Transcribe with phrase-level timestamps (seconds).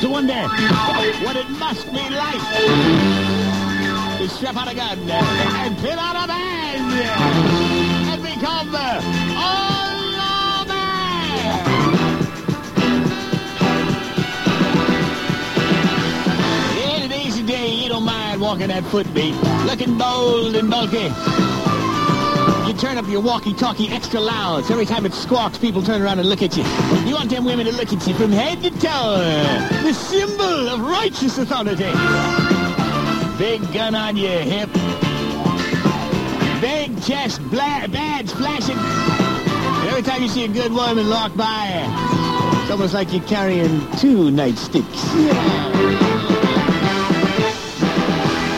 [0.00, 0.48] to wonder
[1.24, 2.40] what it must be like
[4.16, 6.92] to strap on a gun and pin on a band
[8.08, 8.74] and become
[9.36, 11.66] all man.
[16.78, 19.34] Yeah, today's day you don't mind walking that footbeat,
[19.66, 21.59] looking bold and bulky.
[22.66, 26.18] You turn up your walkie-talkie extra loud, so every time it squawks, people turn around
[26.18, 26.62] and look at you.
[27.08, 29.18] You want them women to look at you from head to toe.
[29.82, 31.90] The symbol of righteous authority.
[33.38, 34.70] Big gun on your hip.
[36.60, 38.76] Big chest, bla- badge flashing.
[38.76, 41.82] And every time you see a good woman walk by,
[42.62, 45.02] it's almost like you're carrying two nightsticks.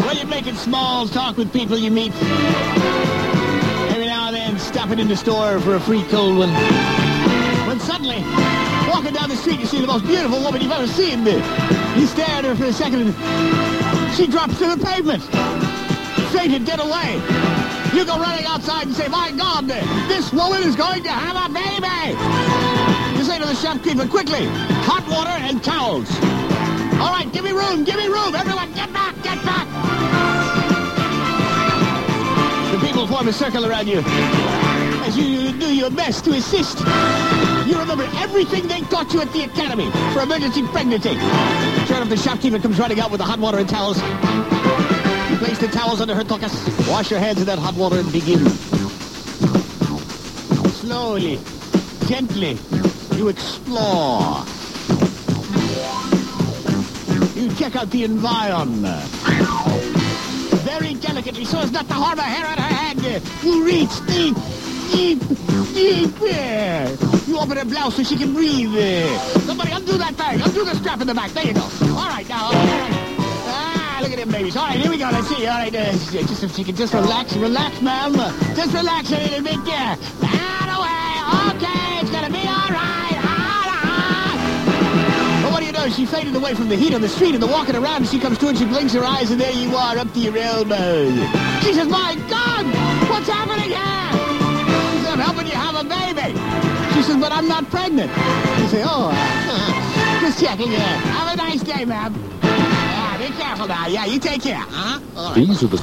[0.00, 2.12] Well, you're making small talk with people you meet.
[4.84, 6.50] Stopping in the store for a free cold one.
[7.66, 8.20] When suddenly,
[8.86, 11.24] walking down the street, you see the most beautiful woman you've ever seen.
[11.24, 15.22] You stare at her for a second, and she drops to the pavement.
[16.36, 17.14] Fainted dead away.
[17.96, 19.68] You go running outside and say, my God,
[20.06, 22.12] this woman is going to have a baby.
[23.16, 24.44] You say to the shopkeeper, quickly,
[24.84, 26.10] hot water and towels.
[27.00, 28.34] All right, give me room, give me room.
[28.34, 29.66] Everyone, get back, get back.
[32.70, 34.02] The people form a circle around you
[35.04, 36.78] as you do your best to assist.
[37.68, 41.10] You remember everything they taught you at the academy for emergency pregnancy.
[41.10, 43.98] Enough, the shopkeeper comes running out with the hot water and towels.
[45.30, 46.54] You place the towels under her tuchus.
[46.90, 48.38] Wash your hands in that hot water and begin.
[50.80, 51.38] Slowly,
[52.06, 52.58] gently,
[53.16, 54.44] you explore.
[57.34, 59.04] You check out the environment.
[60.64, 62.84] Very delicately, so as not to harm a hair on her head.
[63.42, 64.36] You reach deep,
[64.92, 65.20] deep,
[66.18, 66.88] there.
[67.26, 68.74] You open her blouse so she can breathe.
[69.42, 70.40] Somebody undo that bag.
[70.44, 71.30] Undo the strap in the back.
[71.32, 71.62] There you go.
[71.62, 72.46] All right, now.
[72.46, 72.90] All right.
[73.46, 74.56] Ah, look at them babies.
[74.56, 75.08] All right, here we go.
[75.10, 75.46] Let's see.
[75.46, 78.14] All right, uh, just if she can just relax, relax, ma'am.
[78.54, 79.96] Just relax a little bit there.
[80.22, 81.56] Out away.
[81.56, 83.18] Okay, it's gonna be all right.
[83.18, 84.38] All right.
[85.42, 85.88] But what do you know?
[85.88, 88.02] She faded away from the heat on the street and the walking around.
[88.02, 90.20] And she comes to and she blinks her eyes, and there you are, up to
[90.20, 91.14] your elbows.
[91.64, 92.53] She says, "My God,
[97.04, 98.10] says, "But I'm not pregnant."
[98.60, 99.12] You say, "Oh,
[100.20, 100.80] just checking in.
[100.80, 103.86] Have a nice day, ma'am." Yeah, be careful now.
[103.86, 104.64] Yeah, you take care.
[104.68, 105.34] Huh?
[105.34, 105.72] These are the